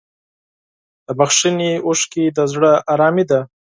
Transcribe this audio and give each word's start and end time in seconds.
د 1.05 1.07
بښنې 1.19 1.71
اوښکې 1.87 2.23
د 2.37 2.39
زړه 2.53 2.71
ارامي 2.93 3.25
ده. 3.29 3.39